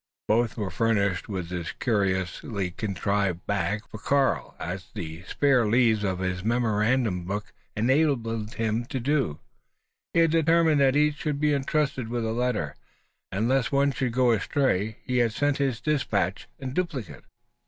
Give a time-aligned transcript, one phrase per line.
[0.27, 6.17] Both were furnished with this curiously contrived bag; for Karl as the spare leaves of
[6.17, 9.37] his memorandum book enabled him to do
[10.15, 12.75] had determined that each should be entrusted with a letter
[13.31, 17.25] and lest one should go astray, he had sent his despatch in duplicate.